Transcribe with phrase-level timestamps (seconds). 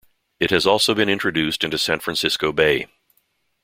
[0.39, 2.87] It has also been introduced into San Francisco Bay.